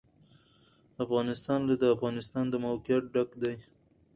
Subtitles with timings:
[1.03, 3.55] افغانستان له د افغانستان د موقعیت ډک دی.